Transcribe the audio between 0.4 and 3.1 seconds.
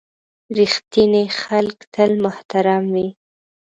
•رښتیني خلک تل محترم وي.